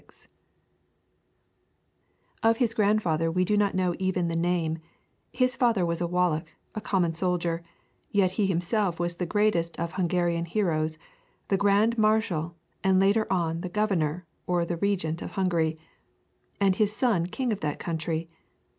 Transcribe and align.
[TN]] 0.01 0.29
Of 2.41 2.57
his 2.57 2.73
grandfather 2.73 3.29
we 3.31 3.45
do 3.45 3.55
not 3.55 3.75
know 3.75 3.93
even 3.99 4.29
the 4.29 4.35
name; 4.35 4.79
his 5.31 5.55
father 5.55 5.85
was 5.85 6.01
a 6.01 6.07
Wallach, 6.07 6.55
a 6.73 6.81
common 6.81 7.13
soldier; 7.13 7.61
yet 8.09 8.31
he 8.31 8.47
himself 8.47 8.99
was 8.99 9.17
the 9.17 9.27
greatest 9.27 9.77
of 9.79 9.91
Hungarian 9.91 10.45
heroes, 10.45 10.97
the 11.49 11.57
Grand 11.57 11.99
Marshal, 11.99 12.55
and 12.83 12.99
later 12.99 13.31
on 13.31 13.61
the 13.61 13.69
"Governor" 13.69 14.25
or 14.47 14.65
Regent 14.65 15.21
of 15.21 15.33
Hungary; 15.33 15.77
and 16.59 16.77
his 16.77 16.95
son 16.95 17.27
king 17.27 17.51
of 17.51 17.59
that 17.59 17.77
country. 17.77 18.27